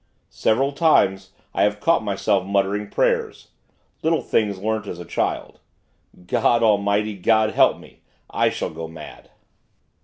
[0.31, 3.49] Several times, I have caught myself muttering prayers
[4.01, 5.59] little things learnt as a child.
[6.25, 8.01] God, Almighty God, help me!
[8.27, 9.29] I shall go mad.